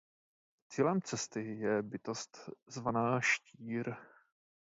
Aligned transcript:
Cílem 0.69 1.01
cesty 1.01 1.53
je 1.57 1.81
bytost 1.81 2.49
zvaná 2.67 3.21
Štír. 3.21 3.95